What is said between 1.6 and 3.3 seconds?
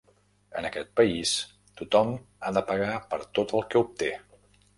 tothom ha de pagar per